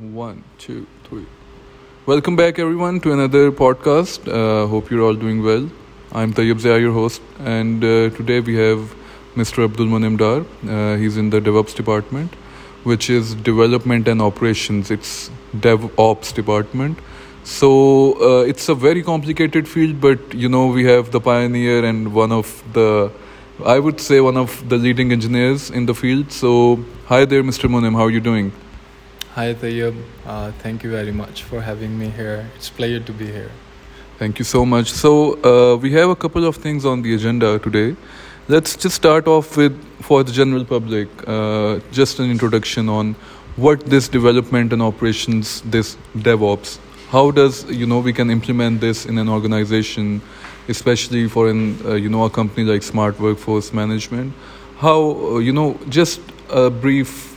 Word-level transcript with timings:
One, 0.00 0.44
two, 0.56 0.86
three. 1.04 1.26
Welcome 2.06 2.34
back, 2.34 2.58
everyone, 2.58 3.00
to 3.00 3.12
another 3.12 3.52
podcast. 3.52 4.26
Uh, 4.26 4.66
hope 4.66 4.90
you're 4.90 5.02
all 5.02 5.12
doing 5.12 5.42
well. 5.42 5.68
I'm 6.12 6.32
Tayyib 6.32 6.58
Zia, 6.58 6.78
your 6.78 6.94
host, 6.94 7.20
and 7.38 7.84
uh, 7.84 8.08
today 8.16 8.40
we 8.40 8.54
have 8.54 8.94
Mr. 9.34 9.62
Abdul 9.62 9.88
Munaim 9.88 10.16
Dar. 10.16 10.46
Uh, 10.66 10.96
he's 10.96 11.18
in 11.18 11.28
the 11.28 11.38
DevOps 11.38 11.74
department, 11.74 12.32
which 12.84 13.10
is 13.10 13.34
development 13.34 14.08
and 14.08 14.22
operations. 14.22 14.90
It's 14.90 15.30
DevOps 15.54 16.32
department. 16.32 16.98
So 17.44 18.14
uh, 18.22 18.44
it's 18.44 18.70
a 18.70 18.74
very 18.74 19.02
complicated 19.02 19.68
field, 19.68 20.00
but 20.00 20.32
you 20.32 20.48
know 20.48 20.68
we 20.68 20.86
have 20.86 21.10
the 21.10 21.20
pioneer 21.20 21.84
and 21.84 22.14
one 22.14 22.32
of 22.32 22.64
the, 22.72 23.12
I 23.66 23.78
would 23.78 24.00
say 24.00 24.22
one 24.22 24.38
of 24.38 24.66
the 24.66 24.78
leading 24.78 25.12
engineers 25.12 25.68
in 25.68 25.84
the 25.84 25.94
field. 25.94 26.32
So 26.32 26.82
hi 27.04 27.26
there, 27.26 27.42
Mr. 27.42 27.68
Munaim. 27.68 27.92
How 27.92 28.04
are 28.04 28.10
you 28.10 28.20
doing? 28.20 28.50
Hi 29.34 29.54
Tayyab, 29.54 29.94
uh, 30.26 30.50
thank 30.58 30.82
you 30.82 30.90
very 30.90 31.12
much 31.12 31.44
for 31.44 31.60
having 31.60 31.96
me 31.96 32.08
here. 32.08 32.50
It's 32.56 32.68
a 32.68 32.72
pleasure 32.72 32.98
to 32.98 33.12
be 33.12 33.26
here. 33.26 33.52
Thank 34.18 34.40
you 34.40 34.44
so 34.44 34.66
much. 34.66 34.90
So, 34.90 35.38
uh, 35.44 35.76
we 35.76 35.92
have 35.92 36.10
a 36.10 36.16
couple 36.16 36.44
of 36.44 36.56
things 36.56 36.84
on 36.84 37.02
the 37.02 37.14
agenda 37.14 37.60
today. 37.60 37.94
Let's 38.48 38.74
just 38.74 38.96
start 38.96 39.28
off 39.28 39.56
with, 39.56 39.78
for 40.02 40.24
the 40.24 40.32
general 40.32 40.64
public, 40.64 41.08
uh, 41.28 41.78
just 41.92 42.18
an 42.18 42.28
introduction 42.28 42.88
on 42.88 43.14
what 43.54 43.86
this 43.86 44.08
development 44.08 44.72
and 44.72 44.82
operations, 44.82 45.60
this 45.60 45.96
DevOps, 46.16 46.80
how 47.10 47.30
does 47.30 47.64
you 47.70 47.86
know 47.86 48.00
we 48.00 48.12
can 48.12 48.30
implement 48.30 48.80
this 48.80 49.06
in 49.06 49.16
an 49.16 49.28
organization, 49.28 50.20
especially 50.68 51.28
for 51.28 51.48
an 51.48 51.78
uh, 51.84 51.94
you 51.94 52.08
know 52.08 52.24
a 52.24 52.30
company 52.30 52.64
like 52.66 52.82
Smart 52.82 53.20
Workforce 53.20 53.72
Management. 53.72 54.32
How 54.78 55.00
uh, 55.00 55.38
you 55.38 55.52
know 55.52 55.78
just 55.88 56.20
a 56.48 56.68
brief 56.68 57.29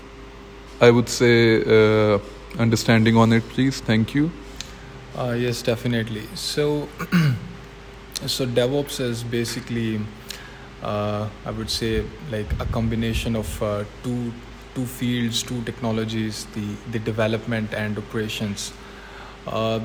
I 0.81 0.91
would 0.91 1.09
say, 1.09 1.61
uh, 1.63 2.19
understanding 2.59 3.15
on 3.17 3.31
it, 3.33 3.47
please. 3.49 3.79
Thank 3.79 4.13
you. 4.13 4.31
Uh, 5.17 5.35
yes, 5.37 5.61
definitely. 5.61 6.23
So, 6.35 6.89
so 8.25 8.45
DevOps 8.45 8.99
is 8.99 9.23
basically, 9.23 10.01
uh, 10.81 11.29
I 11.45 11.51
would 11.51 11.69
say, 11.69 12.03
like 12.31 12.47
a 12.59 12.65
combination 12.65 13.35
of 13.35 13.61
uh, 13.61 13.83
two 14.03 14.33
two 14.75 14.85
fields, 14.85 15.43
two 15.43 15.61
technologies: 15.63 16.47
the 16.55 16.65
the 16.91 16.99
development 16.99 17.73
and 17.73 17.97
operations. 17.97 18.73
Uh, 19.45 19.79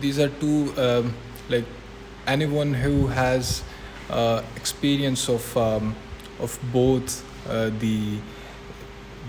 these 0.00 0.18
are 0.18 0.28
two 0.28 0.74
um, 0.76 1.14
like 1.48 1.64
anyone 2.26 2.74
who 2.74 3.06
has 3.06 3.62
uh, 4.10 4.42
experience 4.56 5.28
of 5.28 5.56
um, 5.56 5.94
of 6.40 6.58
both 6.72 7.22
the 7.78 8.18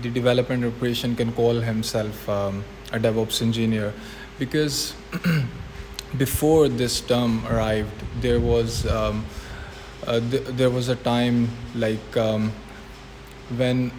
the 0.02 0.10
development 0.10 0.64
operation 0.64 1.16
can 1.16 1.32
call 1.32 1.54
himself 1.54 2.28
um, 2.28 2.64
a 2.92 2.98
DevOps 2.98 3.42
engineer. 3.42 3.92
Because 4.38 4.94
before 6.18 6.68
this 6.68 7.00
term 7.00 7.46
arrived, 7.46 8.02
there 8.20 8.40
was 8.40 8.86
um, 8.86 9.24
uh, 10.06 10.20
th- 10.20 10.44
there 10.48 10.70
was 10.70 10.88
a 10.88 10.96
time 10.96 11.48
like 11.74 12.16
um, 12.16 12.52
when 13.56 13.90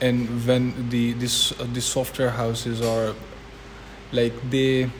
and 0.00 0.46
when 0.46 0.88
the 0.90 1.12
this 1.12 1.52
uh, 1.60 1.66
the 1.72 1.80
software 1.80 2.30
houses 2.30 2.80
are 2.80 3.14
like 4.12 4.32
they 4.50 4.90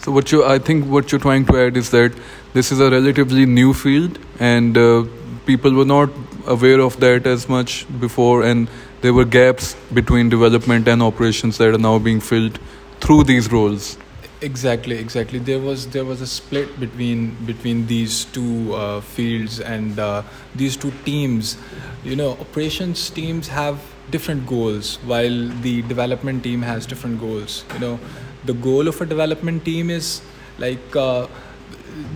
so 0.00 0.12
what 0.12 0.32
you 0.32 0.44
i 0.44 0.58
think 0.58 0.86
what 0.86 1.12
you're 1.12 1.24
trying 1.26 1.46
to 1.50 1.58
add 1.64 1.76
is 1.76 1.90
that 1.90 2.18
this 2.54 2.72
is 2.72 2.80
a 2.80 2.90
relatively 2.90 3.46
new 3.46 3.72
field 3.72 4.18
and 4.40 4.76
uh, 4.78 5.04
people 5.46 5.72
were 5.72 5.84
not 5.84 6.10
aware 6.46 6.80
of 6.80 6.98
that 7.00 7.26
as 7.26 7.48
much 7.48 7.86
before, 8.00 8.42
and 8.44 8.68
there 9.00 9.12
were 9.12 9.24
gaps 9.24 9.76
between 9.92 10.28
development 10.28 10.88
and 10.88 11.02
operations 11.02 11.58
that 11.58 11.74
are 11.74 11.78
now 11.78 11.98
being 11.98 12.20
filled 12.20 12.58
through 13.00 13.24
these 13.24 13.50
roles. 13.52 13.96
Exactly, 14.42 14.96
exactly. 14.98 15.38
There 15.38 15.58
was 15.58 15.88
there 15.88 16.04
was 16.04 16.20
a 16.20 16.26
split 16.26 16.78
between 16.78 17.34
between 17.46 17.86
these 17.86 18.26
two 18.26 18.74
uh, 18.74 19.00
fields 19.00 19.60
and 19.60 19.98
uh, 19.98 20.22
these 20.54 20.76
two 20.76 20.92
teams. 21.04 21.56
You 22.04 22.16
know, 22.16 22.32
operations 22.32 23.08
teams 23.08 23.48
have 23.48 23.80
different 24.10 24.46
goals, 24.46 24.96
while 25.04 25.48
the 25.62 25.82
development 25.82 26.44
team 26.44 26.62
has 26.62 26.86
different 26.86 27.18
goals. 27.18 27.64
You 27.74 27.80
know, 27.80 28.00
the 28.44 28.52
goal 28.52 28.88
of 28.88 29.00
a 29.00 29.06
development 29.06 29.64
team 29.64 29.90
is 29.90 30.20
like 30.58 30.94
uh, 30.94 31.26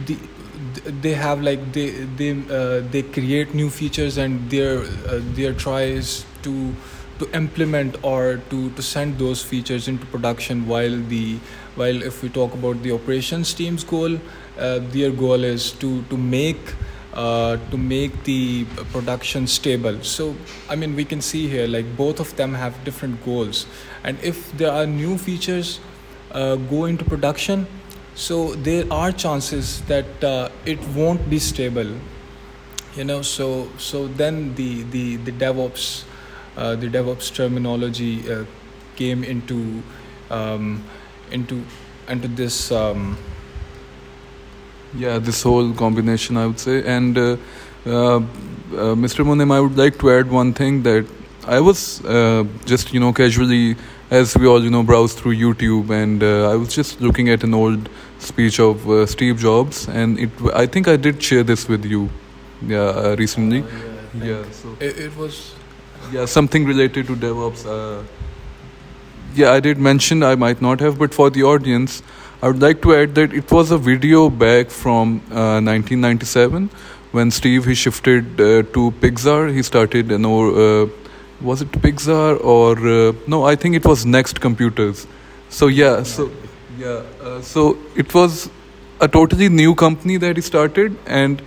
the 0.07 0.19
they 0.85 1.15
have 1.15 1.43
like 1.43 1.73
they 1.73 1.91
they 2.21 2.31
uh, 2.59 2.81
they 2.91 3.03
create 3.03 3.55
new 3.55 3.71
features 3.71 4.17
and 4.17 4.51
their 4.51 4.81
uh, 4.83 5.21
their 5.39 5.53
try 5.53 5.83
is 5.83 6.25
to 6.43 6.75
to 7.19 7.29
implement 7.37 7.97
or 8.03 8.41
to 8.51 8.71
to 8.71 8.83
send 8.83 9.19
those 9.19 9.43
features 9.43 9.89
into 9.89 10.07
production 10.07 10.67
while 10.67 10.97
the 11.15 11.39
while 11.77 12.03
if 12.03 12.23
we 12.23 12.29
talk 12.29 12.55
about 12.55 12.83
the 12.83 12.93
operations 12.93 13.53
team's 13.53 13.85
goal 13.85 14.17
uh, 14.59 14.79
their 14.97 15.11
goal 15.11 15.45
is 15.45 15.73
to 15.73 16.03
to 16.05 16.17
make 16.17 16.75
uh, 17.13 17.57
to 17.71 17.77
make 17.77 18.23
the 18.25 18.65
production 18.93 19.47
stable. 19.47 20.03
So 20.03 20.37
i 20.69 20.77
mean 20.77 20.95
we 20.97 21.05
can 21.05 21.21
see 21.21 21.49
here 21.49 21.67
like 21.67 21.97
both 21.97 22.21
of 22.21 22.35
them 22.37 22.55
have 22.55 22.83
different 22.85 23.25
goals. 23.25 23.67
And 24.05 24.19
if 24.23 24.53
there 24.57 24.73
are 24.73 24.87
new 24.87 25.19
features 25.19 25.81
uh, 26.33 26.57
go 26.57 26.85
into 26.85 27.05
production 27.05 27.67
so 28.15 28.55
there 28.55 28.85
are 28.91 29.13
chances 29.13 29.83
that 29.83 30.25
uh, 30.25 30.49
it 30.65 30.79
won't 30.95 31.29
be 31.31 31.39
stable 31.39 31.93
you 32.97 33.05
know 33.05 33.23
so 33.23 33.69
so 33.79 34.07
then 34.09 34.55
the 34.57 34.83
the 34.95 35.17
the 35.17 35.33
devops 35.33 36.05
uh, 36.57 36.75
the 36.75 36.89
devops 36.89 37.33
terminology 37.33 38.31
uh, 38.33 38.45
came 38.97 39.23
into 39.23 39.83
um, 40.31 40.83
into 41.31 41.65
into 42.09 42.29
this 42.29 42.73
um, 42.73 43.17
yeah 44.95 45.19
this 45.19 45.43
whole 45.43 45.73
combination 45.73 46.37
i 46.37 46.47
would 46.47 46.59
say. 46.59 46.83
And 46.85 47.17
uh, 47.17 47.37
uh, 47.87 48.17
uh, 48.17 48.21
mr 49.05 49.25
munaim 49.25 49.53
i 49.53 49.61
would 49.61 49.77
like 49.77 49.99
to 50.01 50.11
add 50.11 50.31
one 50.31 50.53
thing 50.53 50.83
that 50.83 51.07
i 51.47 51.61
was 51.61 52.03
just 52.67 52.93
you 52.93 53.01
know 53.01 53.13
casually 53.13 53.77
as 54.11 54.37
we 54.37 54.47
all 54.47 54.63
you 54.63 54.71
know 54.71 54.83
browse 54.83 55.15
through 55.15 55.37
YouTube, 55.37 55.91
and 55.91 56.23
uh, 56.23 56.51
I 56.51 56.57
was 56.57 56.75
just 56.75 57.01
looking 57.01 57.29
at 57.29 57.45
an 57.45 57.55
old 57.55 57.89
speech 58.19 58.59
of 58.59 58.89
uh, 58.91 59.07
Steve 59.07 59.39
Jobs, 59.39 59.89
and 59.89 60.19
it 60.19 60.31
I 60.55 60.67
think 60.67 60.89
I 60.89 60.97
did 60.97 61.23
share 61.23 61.43
this 61.43 61.69
with 61.69 61.85
you, 61.85 62.11
yeah, 62.67 62.79
uh, 62.79 63.17
recently. 63.19 63.63
Oh, 63.63 63.67
yeah, 64.15 64.25
yeah, 64.25 64.51
so 64.51 64.77
it, 64.81 64.99
it, 64.99 65.17
was 65.17 65.55
yeah 66.13 66.25
something 66.25 66.65
related 66.65 67.07
to 67.07 67.17
DevOps. 67.17 67.65
Uh, 67.67 68.03
yeah, 69.35 69.53
I 69.53 69.61
did 69.61 69.79
mention 69.79 70.25
I 70.25 70.35
might 70.35 70.61
not 70.61 70.81
have, 70.81 70.99
but 70.99 71.15
for 71.15 71.31
the 71.31 71.45
audience, 71.45 72.03
I 72.43 72.49
would 72.49 72.61
like 72.61 72.83
to 72.83 72.95
add 72.97 73.15
that 73.15 73.33
it 73.33 73.53
was 73.53 73.71
a 73.71 73.79
video 73.79 74.29
back 74.29 74.71
from 74.71 75.21
1997 75.29 76.65
uh, 76.65 76.77
when 77.13 77.31
Steve 77.31 77.65
he 77.65 77.75
shifted 77.75 78.41
uh, 78.41 78.63
to 78.75 78.93
Pixar. 79.03 79.55
He 79.55 79.63
started 79.63 80.11
you 80.11 80.19
know 80.19 80.91
was 81.41 81.63
it 81.63 81.71
Pixar 81.73 82.43
or 82.45 82.73
uh, 82.87 83.13
no? 83.27 83.45
I 83.45 83.57
think 83.57 83.75
it 83.75 83.85
was 83.85 84.05
Next 84.05 84.41
Computers. 84.41 85.07
So 85.49 85.67
yeah, 85.67 86.03
so 86.03 86.31
yeah, 86.79 87.03
uh, 87.23 87.41
so 87.43 87.79
it 87.97 88.15
was 88.15 88.51
a 89.01 89.09
totally 89.09 89.49
new 89.49 89.75
company 89.75 90.17
that 90.19 90.37
he 90.37 90.43
started, 90.43 90.97
and 91.07 91.43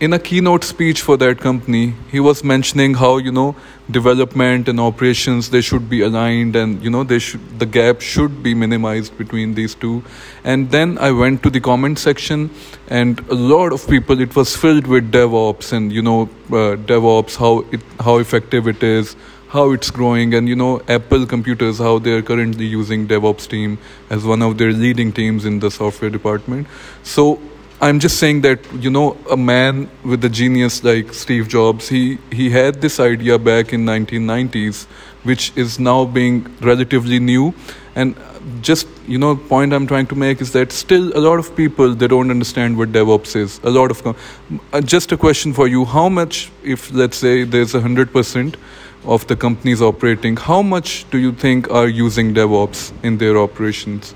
in 0.00 0.12
a 0.12 0.18
keynote 0.18 0.62
speech 0.62 1.02
for 1.02 1.16
that 1.16 1.38
company, 1.38 1.94
he 2.10 2.20
was 2.20 2.44
mentioning 2.44 2.94
how 2.94 3.16
you 3.16 3.32
know 3.32 3.56
development 3.90 4.68
and 4.68 4.78
operations 4.78 5.50
they 5.50 5.60
should 5.60 5.88
be 5.88 6.02
aligned, 6.02 6.54
and 6.54 6.82
you 6.82 6.90
know 6.90 7.02
they 7.02 7.18
should 7.18 7.58
the 7.58 7.66
gap 7.66 8.00
should 8.00 8.42
be 8.42 8.54
minimized 8.54 9.16
between 9.18 9.54
these 9.54 9.74
two. 9.74 10.04
And 10.44 10.70
then 10.70 10.98
I 10.98 11.10
went 11.10 11.42
to 11.42 11.50
the 11.50 11.60
comment 11.60 11.98
section, 11.98 12.50
and 12.88 13.18
a 13.28 13.34
lot 13.34 13.72
of 13.72 13.88
people 13.88 14.20
it 14.20 14.36
was 14.36 14.54
filled 14.56 14.86
with 14.86 15.10
DevOps 15.10 15.72
and 15.72 15.92
you 15.92 16.02
know 16.02 16.22
uh, 16.22 16.76
DevOps 16.92 17.36
how 17.36 17.58
it 17.72 17.82
how 18.00 18.18
effective 18.18 18.68
it 18.68 18.82
is 18.82 19.16
how 19.48 19.70
it's 19.72 19.90
growing 19.90 20.34
and 20.34 20.46
you 20.46 20.54
know 20.54 20.78
apple 20.88 21.24
computers 21.24 21.78
how 21.78 21.98
they're 21.98 22.20
currently 22.20 22.66
using 22.66 23.08
devops 23.08 23.48
team 23.48 23.78
as 24.10 24.22
one 24.22 24.42
of 24.42 24.58
their 24.58 24.72
leading 24.72 25.10
teams 25.10 25.46
in 25.46 25.58
the 25.60 25.70
software 25.70 26.10
department 26.10 26.66
so 27.02 27.40
I'm 27.80 28.00
just 28.00 28.18
saying 28.18 28.40
that 28.40 28.58
you 28.74 28.90
know 28.90 29.16
a 29.30 29.36
man 29.36 29.88
with 30.02 30.24
a 30.24 30.28
genius 30.28 30.82
like 30.82 31.14
Steve 31.14 31.46
Jobs 31.46 31.88
he 31.88 32.18
he 32.32 32.50
had 32.50 32.80
this 32.80 32.98
idea 32.98 33.38
back 33.38 33.72
in 33.72 33.84
1990s 33.84 34.86
which 35.22 35.52
is 35.56 35.78
now 35.78 36.04
being 36.04 36.40
relatively 36.60 37.20
new. 37.20 37.54
And 37.94 38.16
just 38.62 38.88
you 39.06 39.18
know 39.18 39.36
point 39.36 39.72
I'm 39.72 39.86
trying 39.86 40.08
to 40.08 40.16
make 40.16 40.40
is 40.40 40.50
that 40.54 40.72
still 40.72 41.16
a 41.16 41.22
lot 41.28 41.38
of 41.38 41.54
people 41.54 41.94
they 41.94 42.08
don't 42.08 42.32
understand 42.32 42.76
what 42.76 42.90
DevOps 42.90 43.36
is. 43.36 43.60
A 43.62 43.70
lot 43.70 43.92
of 43.92 44.04
uh, 44.08 44.80
just 44.80 45.12
a 45.12 45.16
question 45.16 45.52
for 45.52 45.68
you. 45.68 45.84
How 45.84 46.08
much 46.08 46.50
if 46.64 46.92
let's 46.92 47.16
say 47.16 47.44
there's 47.44 47.76
a 47.76 47.80
100% 47.80 48.56
of 49.04 49.24
the 49.28 49.36
companies 49.36 49.80
operating 49.80 50.36
how 50.36 50.60
much 50.60 51.08
do 51.10 51.18
you 51.18 51.30
think 51.32 51.70
are 51.70 51.86
using 51.86 52.34
DevOps 52.34 52.92
in 53.04 53.18
their 53.18 53.38
operations 53.38 54.14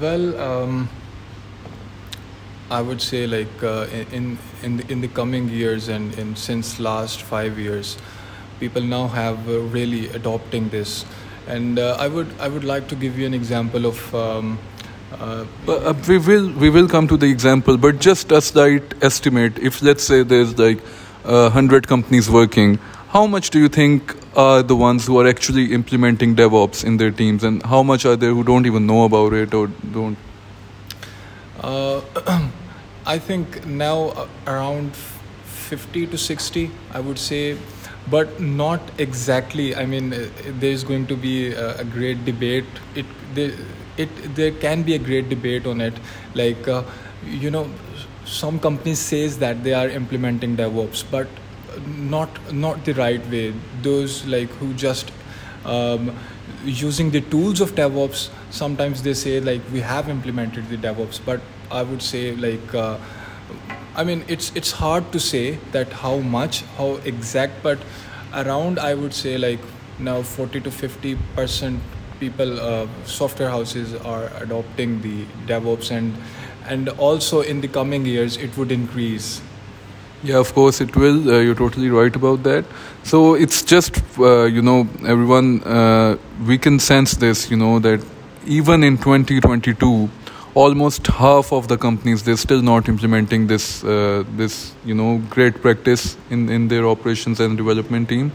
well, 0.00 0.40
um, 0.40 0.88
I 2.70 2.82
would 2.82 3.00
say 3.00 3.26
like 3.26 3.62
uh, 3.62 3.86
in 4.12 4.38
in 4.62 4.78
the, 4.78 4.92
in 4.92 5.00
the 5.00 5.08
coming 5.08 5.48
years 5.48 5.88
and, 5.88 6.16
and 6.18 6.36
since 6.36 6.80
last 6.80 7.22
five 7.22 7.58
years, 7.58 7.96
people 8.58 8.82
now 8.82 9.06
have 9.08 9.48
uh, 9.48 9.60
really 9.60 10.08
adopting 10.08 10.68
this. 10.70 11.04
And 11.46 11.78
uh, 11.78 11.96
I 11.98 12.08
would 12.08 12.28
I 12.40 12.48
would 12.48 12.64
like 12.64 12.88
to 12.88 12.96
give 12.96 13.18
you 13.18 13.26
an 13.26 13.34
example 13.34 13.86
of. 13.86 14.14
Um, 14.14 14.58
uh, 15.12 15.44
uh, 15.68 15.94
we 16.08 16.18
will 16.18 16.50
we 16.52 16.68
will 16.68 16.88
come 16.88 17.06
to 17.08 17.16
the 17.16 17.26
example, 17.26 17.76
but 17.76 18.00
just 18.00 18.32
a 18.32 18.40
slight 18.40 18.94
estimate. 19.02 19.56
If 19.58 19.80
let's 19.80 20.02
say 20.02 20.24
there's 20.24 20.58
like 20.58 20.80
hundred 21.24 21.86
companies 21.86 22.28
working, 22.28 22.78
how 23.16 23.26
much 23.26 23.48
do 23.48 23.58
you 23.58 23.68
think 23.74 24.14
are 24.44 24.62
the 24.70 24.76
ones 24.76 25.06
who 25.06 25.18
are 25.18 25.26
actually 25.26 25.62
implementing 25.76 26.34
DevOps 26.38 26.84
in 26.88 26.98
their 27.02 27.12
teams, 27.20 27.44
and 27.50 27.62
how 27.72 27.82
much 27.90 28.04
are 28.10 28.16
there 28.24 28.34
who 28.38 28.42
don't 28.48 28.66
even 28.70 28.86
know 28.86 29.04
about 29.04 29.36
it 29.38 29.54
or 29.54 29.68
don't? 29.92 30.18
Uh, 31.60 32.02
I 33.14 33.18
think 33.28 33.64
now 33.66 33.94
uh, 34.08 34.26
around 34.46 34.94
50 35.44 36.08
to 36.08 36.18
60, 36.18 36.70
I 36.92 37.00
would 37.00 37.18
say, 37.18 37.56
but 38.10 38.38
not 38.38 38.92
exactly. 39.06 39.74
I 39.84 39.86
mean, 39.86 40.12
uh, 40.12 40.28
there's 40.66 40.84
going 40.84 41.06
to 41.06 41.16
be 41.16 41.52
a, 41.52 41.84
great 41.84 42.26
debate. 42.26 42.84
It, 42.94 43.06
there, 43.32 43.52
it, 43.96 44.10
there 44.34 44.50
can 44.66 44.82
be 44.82 44.94
a 44.94 44.98
great 44.98 45.30
debate 45.30 45.66
on 45.66 45.80
it. 45.80 45.94
Like, 46.34 46.68
uh, 46.68 46.82
you 47.24 47.50
know, 47.50 47.66
some 48.26 48.60
companies 48.60 48.98
says 48.98 49.38
that 49.38 49.64
they 49.64 49.72
are 49.72 49.88
implementing 49.88 50.56
DevOps, 50.58 51.04
but 51.10 51.28
not 51.86 52.52
not 52.52 52.84
the 52.84 52.94
right 52.94 53.24
way. 53.30 53.52
Those 53.82 54.26
like 54.26 54.48
who 54.60 54.72
just 54.74 55.12
um, 55.64 56.16
using 56.64 57.10
the 57.10 57.20
tools 57.20 57.60
of 57.60 57.74
DevOps. 57.74 58.30
Sometimes 58.50 59.02
they 59.02 59.14
say 59.14 59.40
like 59.40 59.62
we 59.72 59.80
have 59.80 60.08
implemented 60.08 60.68
the 60.68 60.76
DevOps, 60.76 61.20
but 61.24 61.40
I 61.70 61.82
would 61.82 62.02
say 62.02 62.34
like 62.34 62.74
uh, 62.74 62.98
I 63.94 64.04
mean 64.04 64.24
it's 64.28 64.52
it's 64.54 64.72
hard 64.72 65.12
to 65.12 65.20
say 65.20 65.58
that 65.72 65.92
how 65.92 66.18
much, 66.18 66.62
how 66.76 66.94
exact, 67.04 67.62
but 67.62 67.78
around 68.34 68.78
I 68.78 68.94
would 68.94 69.14
say 69.14 69.38
like 69.38 69.60
now 69.98 70.22
40 70.22 70.60
to 70.60 70.70
50 70.70 71.16
percent 71.34 71.80
people 72.20 72.60
uh, 72.60 72.86
software 73.04 73.50
houses 73.50 73.94
are 73.94 74.30
adopting 74.40 75.00
the 75.02 75.24
DevOps 75.46 75.90
and 75.90 76.16
and 76.66 76.88
also 76.88 77.42
in 77.42 77.60
the 77.60 77.68
coming 77.68 78.06
years 78.06 78.36
it 78.36 78.56
would 78.56 78.72
increase. 78.72 79.40
Yeah, 80.22 80.38
of 80.38 80.54
course 80.54 80.80
it 80.80 80.96
will. 80.96 81.28
Uh, 81.30 81.38
you're 81.40 81.54
totally 81.54 81.90
right 81.90 82.14
about 82.14 82.42
that. 82.42 82.64
So 83.04 83.34
it's 83.34 83.62
just, 83.62 84.02
uh, 84.18 84.44
you 84.44 84.62
know, 84.62 84.88
everyone, 85.06 85.62
uh, 85.62 86.16
we 86.46 86.58
can 86.58 86.78
sense 86.80 87.14
this, 87.14 87.50
you 87.50 87.56
know, 87.56 87.78
that 87.80 88.04
even 88.46 88.82
in 88.82 88.96
2022, 88.96 90.08
almost 90.54 91.06
half 91.06 91.52
of 91.52 91.68
the 91.68 91.76
companies 91.76 92.22
they're 92.22 92.36
still 92.36 92.62
not 92.62 92.88
implementing 92.88 93.46
this, 93.46 93.84
uh, 93.84 94.24
this, 94.36 94.72
you 94.84 94.94
know, 94.94 95.18
great 95.28 95.60
practice 95.60 96.16
in 96.30 96.48
in 96.48 96.68
their 96.68 96.86
operations 96.86 97.40
and 97.40 97.56
development 97.58 98.08
team. 98.08 98.32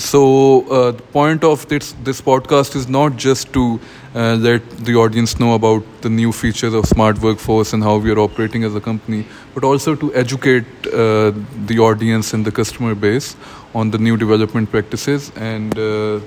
So 0.00 0.66
uh, 0.70 0.92
the 0.92 1.02
point 1.02 1.44
of 1.44 1.68
this 1.68 1.92
this 2.04 2.22
podcast 2.22 2.74
is 2.74 2.88
not 2.88 3.16
just 3.24 3.52
to 3.52 3.78
uh, 4.14 4.36
let 4.36 4.70
the 4.86 4.94
audience 4.94 5.38
know 5.38 5.52
about 5.54 5.82
the 6.00 6.08
new 6.08 6.32
features 6.32 6.72
of 6.72 6.86
smart 6.86 7.20
workforce 7.20 7.74
and 7.74 7.82
how 7.84 7.98
we 7.98 8.10
are 8.10 8.18
operating 8.18 8.64
as 8.64 8.74
a 8.74 8.80
company, 8.80 9.26
but 9.54 9.62
also 9.62 9.94
to 9.94 10.14
educate 10.14 10.86
uh, 10.86 11.32
the 11.72 11.78
audience 11.88 12.32
and 12.32 12.46
the 12.46 12.50
customer 12.60 12.94
base 12.94 13.36
on 13.74 13.90
the 13.90 13.98
new 13.98 14.16
development 14.16 14.70
practices. 14.70 15.30
And 15.36 15.78
uh, 15.78 16.20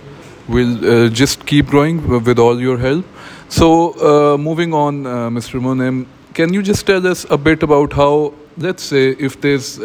we'll 0.47 0.77
uh, 0.85 1.09
just 1.09 1.47
keep 1.47 1.65
growing 1.65 2.07
with 2.27 2.37
all 2.37 2.61
your 2.61 2.77
help. 2.77 3.05
So 3.49 3.71
uh, 4.11 4.37
moving 4.37 4.75
on, 4.75 5.03
Mr. 5.39 5.59
Munaim, 5.59 6.05
can 6.35 6.53
you 6.53 6.61
just 6.61 6.85
tell 6.85 7.07
us 7.07 7.25
a 7.31 7.37
bit 7.37 7.63
about 7.63 7.93
how, 7.93 8.35
let's 8.55 8.83
say, 8.83 9.09
if 9.17 9.41
there's 9.41 9.79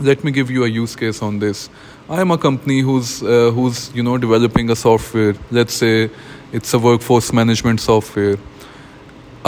let 0.00 0.24
me 0.24 0.30
give 0.30 0.50
you 0.50 0.64
a 0.64 0.68
use 0.68 0.96
case 0.96 1.20
on 1.22 1.38
this 1.38 1.68
i 2.10 2.20
am 2.20 2.32
a 2.32 2.36
company 2.36 2.80
who's 2.80 3.22
uh, 3.22 3.50
who's 3.56 3.80
you 3.94 4.02
know 4.02 4.18
developing 4.18 4.70
a 4.70 4.76
software. 4.76 5.34
Let's 5.50 5.74
say 5.74 6.10
it's 6.52 6.74
a 6.74 6.78
workforce 6.78 7.32
management 7.32 7.80
software. 7.80 8.36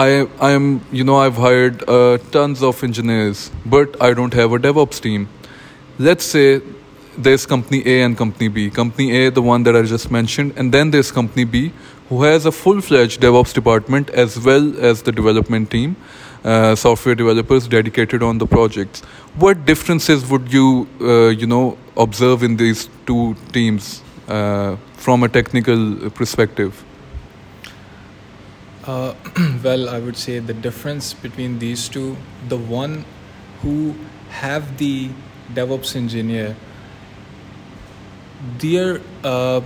I 0.02 0.28
i 0.48 0.50
am 0.58 0.68
you 0.98 1.04
know 1.08 1.16
i've 1.22 1.40
hired 1.44 1.82
uh, 1.88 2.18
tons 2.36 2.62
of 2.68 2.84
engineers 2.88 3.50
but 3.74 3.96
i 4.08 4.14
don't 4.20 4.38
have 4.42 4.54
a 4.58 4.60
devops 4.66 5.02
team. 5.08 5.26
Let's 5.98 6.24
say 6.24 6.60
there's 7.16 7.46
company 7.46 7.82
a 7.86 8.02
and 8.02 8.16
company 8.16 8.48
b 8.48 8.70
company 8.70 9.24
a 9.24 9.30
the 9.30 9.42
one 9.42 9.62
that 9.62 9.76
i 9.76 9.82
just 9.82 10.10
mentioned 10.10 10.52
and 10.56 10.72
then 10.72 10.90
there's 10.90 11.10
company 11.10 11.44
b 11.44 11.72
who 12.08 12.22
has 12.22 12.46
a 12.46 12.52
full-fledged 12.52 13.20
devops 13.20 13.52
department 13.54 14.10
as 14.10 14.38
well 14.38 14.74
as 14.80 15.02
the 15.02 15.12
development 15.12 15.70
team 15.70 15.96
uh, 16.44 16.74
software 16.74 17.14
developers 17.14 17.68
dedicated 17.68 18.22
on 18.22 18.38
the 18.38 18.46
projects. 18.46 19.00
What 19.36 19.64
differences 19.64 20.28
would 20.28 20.52
you, 20.52 20.88
uh, 21.00 21.28
you 21.28 21.46
know, 21.46 21.78
observe 21.96 22.42
in 22.42 22.56
these 22.56 22.88
two 23.06 23.36
teams 23.52 24.02
uh, 24.28 24.76
from 24.94 25.22
a 25.22 25.28
technical 25.28 26.10
perspective? 26.10 26.84
Uh, 28.84 29.14
well, 29.62 29.88
I 29.88 30.00
would 30.00 30.16
say 30.16 30.40
the 30.40 30.54
difference 30.54 31.14
between 31.14 31.60
these 31.60 31.88
two, 31.88 32.16
the 32.48 32.56
one 32.56 33.04
who 33.60 33.94
have 34.30 34.78
the 34.78 35.10
DevOps 35.54 35.94
engineer, 35.94 36.56
their 38.58 39.00
uh, 39.24 39.60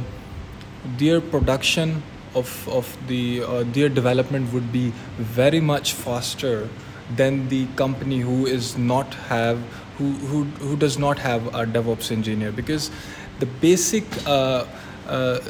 their 0.99 1.21
production 1.21 2.03
of, 2.35 2.69
of 2.69 2.97
the 3.09 3.43
uh, 3.43 3.65
their 3.73 3.89
development 3.89 4.53
would 4.53 4.73
be 4.73 4.93
very 5.19 5.61
much 5.61 5.93
faster 5.93 6.69
than 7.15 7.49
the 7.49 7.67
company 7.77 8.21
who 8.21 8.47
is 8.47 8.77
not 8.77 9.15
have 9.15 9.59
who, 9.99 10.13
who, 10.13 10.45
who 10.45 10.77
does 10.77 10.99
not 10.99 11.19
have 11.19 11.47
a 11.49 11.65
DevOps 11.65 12.13
engineer. 12.13 12.53
Because 12.53 12.91
the 13.39 13.47
basic 13.47 14.05
uh, 14.27 14.67
uh, 15.07 15.41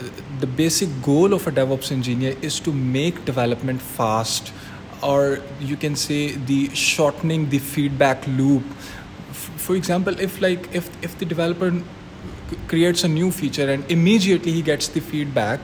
the 0.41 0.47
basic 0.47 0.89
goal 1.03 1.33
of 1.33 1.47
a 1.47 1.51
DevOps 1.51 1.91
engineer 1.91 2.37
is 2.43 2.61
to 2.61 2.73
make 2.73 3.25
development 3.25 3.81
fast 3.81 4.53
or 5.03 5.41
you 5.61 5.77
can 5.77 5.97
say 5.97 6.33
the 6.33 6.75
shortening 6.75 7.49
the 7.49 7.59
feedback 7.59 8.27
loop. 8.27 8.63
F- 9.31 9.51
for 9.57 9.77
example 9.77 10.19
if 10.21 10.41
like 10.41 10.69
if 10.75 10.91
if 11.03 11.19
the 11.19 11.25
developer 11.25 11.73
creates 12.69 13.05
a 13.05 13.09
new 13.09 13.31
feature 13.31 13.71
and 13.71 13.91
immediately 13.91 14.53
he 14.53 14.63
gets 14.63 14.89
the 14.89 15.01
feedback 15.01 15.61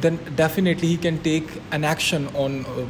then 0.00 0.18
definitely 0.36 0.88
he 0.88 0.96
can 0.96 1.18
take 1.22 1.48
an 1.72 1.84
action 1.84 2.28
on 2.34 2.64
uh, 2.66 2.86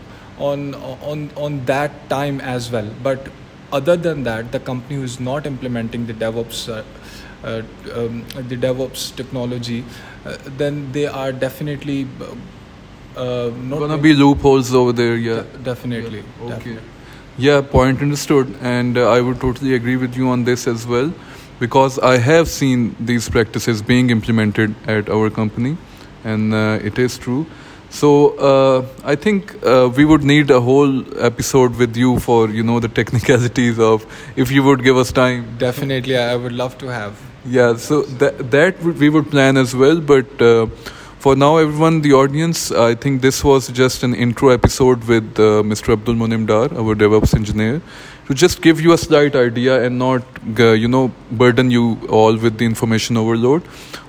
on 0.51 0.75
on 0.75 1.31
on 1.37 1.65
that 1.65 2.09
time 2.09 2.41
as 2.41 2.71
well 2.71 2.89
but 3.03 3.29
other 3.73 3.97
than 3.97 4.23
that 4.25 4.53
the 4.53 4.61
company 4.61 4.97
who 4.97 5.03
is 5.03 5.19
not 5.21 5.47
implementing 5.47 6.07
the 6.07 6.15
devops 6.15 6.69
uh, 6.69 6.83
uh, 7.45 7.63
um, 7.95 8.25
the 8.49 8.57
devops 8.57 9.15
technology 9.17 9.85
uh, 10.25 10.37
then 10.57 10.91
they 10.93 11.07
are 11.07 11.33
definitely 11.33 12.07
uh, 12.21 12.35
uh, 13.17 13.51
Gonna 13.51 13.99
be 13.99 14.15
loopholes 14.15 14.73
over 14.75 14.93
there, 14.93 15.17
yeah. 15.17 15.43
De- 15.43 15.59
definitely 15.59 16.19
Yeah, 16.19 16.45
okay. 16.45 16.55
definitely. 16.55 16.83
Yeah, 17.39 17.61
point 17.61 18.01
understood. 18.03 18.55
And 18.61 18.99
I 18.99 19.21
would 19.21 19.41
totally 19.41 19.75
agree 19.75 19.97
with 19.97 20.17
you 20.17 20.29
on 20.29 20.45
this 20.45 20.67
as 20.67 20.87
well 20.87 21.13
because 21.61 21.99
I 21.99 22.17
have 22.19 22.49
seen 22.49 22.97
these 22.99 23.29
practices 23.29 23.83
being 23.83 24.11
implemented 24.11 24.75
at 24.89 25.09
our 25.09 25.31
company 25.31 25.77
and 26.25 26.53
uh, 26.55 26.79
it 26.83 26.99
is 26.99 27.19
true. 27.19 27.47
So 27.91 28.11
uh, 28.39 28.87
I 29.05 29.17
think 29.17 29.55
uh, 29.67 29.91
we 29.97 30.05
would 30.05 30.23
need 30.23 30.51
a 30.51 30.61
whole 30.61 30.93
episode 31.21 31.77
with 31.77 31.97
you 31.97 32.19
for 32.21 32.49
you 32.49 32.63
know 32.63 32.79
the 32.81 32.89
technicalities 33.01 33.79
of 33.79 34.07
if 34.37 34.51
you 34.51 34.63
would 34.63 34.85
give 34.85 34.97
us 34.97 35.13
time. 35.13 35.43
definitely 35.59 36.17
i 36.17 36.37
would 36.37 36.53
love 36.63 36.77
to 36.85 36.89
have 36.99 37.27
Yeah, 37.57 37.77
so 37.83 37.99
that 38.21 38.41
that 38.55 38.81
we 39.03 39.09
would 39.13 39.29
plan 39.35 39.57
as 39.61 39.71
well. 39.83 40.01
But 40.09 40.43
uh, 40.47 40.67
for 41.25 41.33
now, 41.43 41.57
everyone, 41.61 42.01
the 42.07 42.13
audience, 42.19 42.65
I 42.71 42.95
think 43.05 43.23
this 43.23 43.39
was 43.51 43.69
just 43.79 44.03
an 44.09 44.15
intro 44.27 44.51
episode 44.57 45.07
with 45.13 45.41
uh, 45.41 45.63
Mr. 45.71 45.95
Abdul 45.95 46.17
Munaim 46.23 46.45
Dar, 46.51 46.67
our 46.83 46.95
DevOps 47.05 47.35
engineer, 47.39 47.81
to 48.31 48.35
just 48.35 48.63
give 48.63 48.81
you 48.81 48.93
a 48.93 48.97
slight 48.97 49.35
idea 49.35 49.85
and 49.85 49.99
not, 49.99 50.23
uh, 50.59 50.71
you 50.71 50.87
know, 50.87 51.11
burden 51.33 51.69
you 51.69 51.99
all 52.09 52.37
with 52.37 52.59
the 52.59 52.65
information 52.65 53.17
overload 53.17 53.65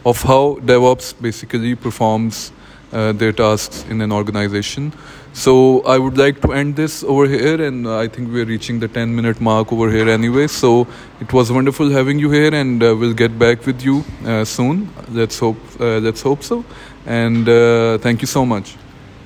of 0.05 0.21
how 0.21 0.57
DevOps 0.61 1.15
basically 1.19 1.73
performs 1.73 2.51
uh, 2.91 3.13
their 3.13 3.31
tasks 3.31 3.83
in 3.89 3.99
an 3.99 4.11
organization. 4.11 4.93
So 5.33 5.81
I 5.85 5.97
would 5.97 6.19
like 6.19 6.39
to 6.41 6.53
end 6.53 6.75
this 6.75 7.03
over 7.03 7.25
here, 7.25 7.65
and 7.65 7.87
I 7.87 8.07
think 8.09 8.31
we're 8.31 8.45
reaching 8.45 8.79
the 8.79 8.87
10 8.87 9.15
minute 9.15 9.41
mark 9.41 9.73
over 9.73 9.89
here 9.89 10.07
anyway. 10.07 10.45
So 10.45 10.87
it 11.19 11.33
was 11.33 11.51
wonderful 11.51 11.89
having 11.89 12.19
you 12.19 12.29
here, 12.29 12.53
and 12.53 12.83
uh, 12.83 12.95
we'll 12.95 13.13
get 13.13 13.39
back 13.39 13.65
with 13.65 13.81
you 13.81 14.03
uh, 14.25 14.45
soon. 14.45 14.87
Let's 15.09 15.39
hope. 15.39 15.57
Uh, 15.79 15.97
let's 15.99 16.21
hope 16.21 16.43
so. 16.43 16.63
And 17.07 17.49
uh, 17.49 17.97
thank 17.97 18.21
you 18.21 18.27
so 18.27 18.45
much. 18.45 18.77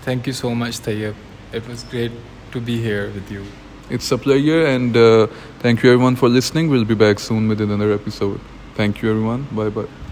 thank 0.06 0.28
you 0.30 0.34
so 0.38 0.50
much 0.58 0.80
tayyib 0.86 1.16
it 1.60 1.68
was 1.70 1.84
great 1.94 2.18
to 2.56 2.60
be 2.66 2.76
here 2.88 3.06
with 3.14 3.32
you 3.36 3.46
It's 3.90 4.12
a 4.12 4.18
pleasure, 4.18 4.66
and 4.66 4.96
uh, 4.98 5.28
thank 5.60 5.84
you 5.84 5.92
everyone 5.92 6.16
for 6.16 6.28
listening. 6.28 6.70
We'll 6.70 6.86
be 6.86 6.96
back 6.96 7.20
soon 7.20 7.48
with 7.48 7.62
another 7.62 7.92
episode. 7.94 8.40
Thank 8.74 9.02
you, 9.02 9.12
everyone. 9.12 9.48
Bye 9.52 9.70
bye. 9.70 10.05